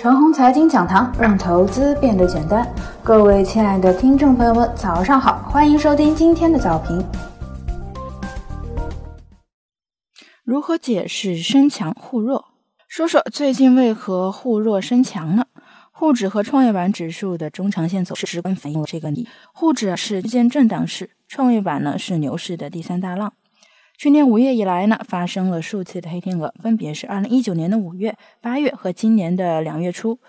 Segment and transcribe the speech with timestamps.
[0.00, 2.64] 陈红财经讲堂，让投资变得简单。
[3.02, 7.04] 各位亲爱的听众朋友们，早上好，欢迎收听今天的早评。
[10.44, 12.44] 如何解释升强互弱？
[12.86, 15.46] 说说最近为何互弱升强呢？
[15.90, 19.26] 沪指和创业板指数的中长线走势直观反映了这个理。
[19.52, 23.32] 沪指是区间震荡市，创业板呢是牛市的第三大浪。
[23.98, 30.20] 去年五月以来呢，发生了数次的黑天鹅，分别是二零一九年的五月、八月和今年的两月初。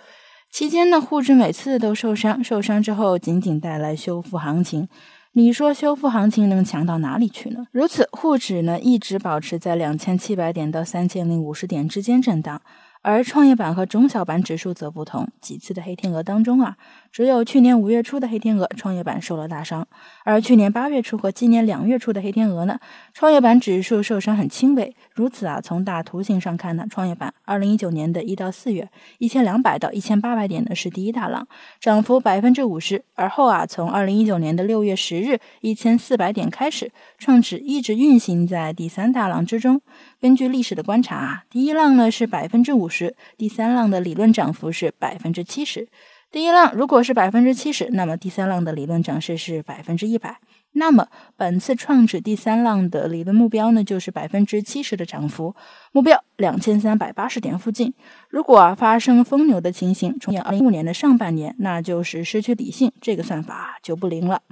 [0.49, 4.89] 期间呢，沪指每次都受伤，受伤之后仅仅带来修复行情。
[5.33, 7.67] 你说修复行情能强到哪里去呢？
[7.71, 12.59] 如此，沪指呢一直保持在两千七百点到三千零五十点之间震荡。
[13.09, 16.77] 而创业板和中小板指数则不同，几次的黑天鹅当中啊，
[17.11, 19.81] 只有去年五月初的黑天鹅，创业板受了大伤；
[20.23, 22.79] 而去年八月初和今年两月初的黑天鹅呢，
[23.11, 24.95] 创业板指数受伤很轻微。
[25.15, 28.87] 如此啊，从大图形上看呢，创业板二零一九年的一到四月
[29.17, 31.47] 一千两百到一千八百点呢是第一大浪，
[31.79, 33.03] 涨幅百分之五十。
[33.15, 39.81] 而后啊，从二零一九年的六月十日一千四百点开始，创指一直运行在第三大浪之中。
[40.21, 42.87] 根据历史的观察啊，第一浪呢是百分之五。
[42.87, 42.98] 十
[43.37, 45.87] 第三浪的理论涨幅是百分之七十，
[46.31, 50.37] 第一浪如果是百分之七十，那么第三浪的理论涨势是百分之一百。
[50.73, 55.55] 那么本次创指第三浪的理论目标呢，就是百分之七十的涨幅，
[55.91, 57.91] 目标两千三百八十点附近。
[58.29, 64.43] 如果发生疯牛的情形，重演二零一五年的上半年，那就是失去理性，这个算法就不灵了。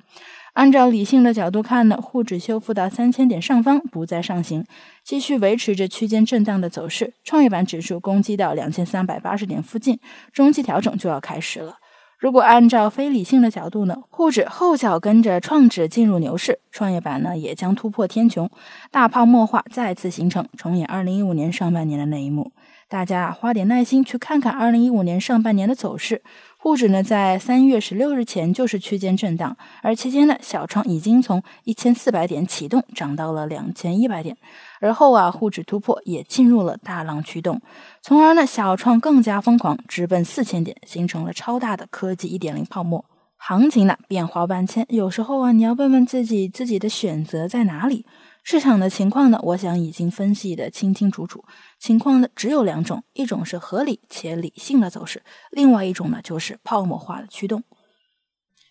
[0.58, 4.66] 按照理性的角度看呢，沪指修复到三千点上方，不再上行，
[5.04, 7.14] 继续维持着区间震荡的走势。
[7.24, 10.00] 创业板指数攻击到两千三百八十点附近，
[10.34, 11.76] 中期调整就要开始了。
[12.18, 18.50] 如果按照非理性的角度呢，沪指后脚跟着创指进入牛市，创业板呢也将突破天穹，
[18.90, 22.52] 大泡沫化再次形成，重演二零一五年上半年的那一幕。
[22.90, 26.22] 大家花点耐心去看看二零一五年上半年的走势。
[26.58, 34.38] 沪指呢，在三月十六日前就是区间震荡，而期间呢，小创已经从一千四百点启动，涨到了两千一百点，
[34.80, 37.62] 而后啊，沪指突破也进入了大浪驱动，
[38.02, 43.04] 从而呢，小创更加疯狂，直奔四千点，形成了超大的科技一点零泡沫。
[43.36, 48.06] 行情呢，变化万千，有时候啊，你要问问自己，自己的选择在哪里？
[48.50, 49.38] 市场的情况呢？
[49.44, 51.44] 我想已经分析得清清楚楚。
[51.78, 55.22] 情况呢只有两种，一种是合理且理性的走势，
[55.52, 57.62] 另外一种呢就是泡沫化的驱动。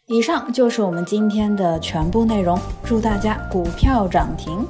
[0.06, 4.66] 以上就是我们今天的全部内容，祝大家股票涨停。